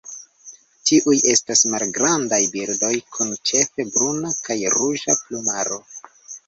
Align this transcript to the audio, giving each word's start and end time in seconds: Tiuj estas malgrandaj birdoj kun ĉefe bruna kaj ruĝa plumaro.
Tiuj 0.89 1.17
estas 1.33 1.61
malgrandaj 1.75 2.41
birdoj 2.55 2.91
kun 3.19 3.37
ĉefe 3.51 3.89
bruna 3.93 4.35
kaj 4.51 4.61
ruĝa 4.79 5.21
plumaro. 5.25 5.81